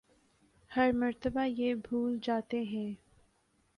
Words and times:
ہر 0.71 0.91
مرتبہ 0.93 1.45
یہ 1.47 1.73
بھول 1.83 2.17
جاتے 2.23 2.61
ہیں 2.63 2.91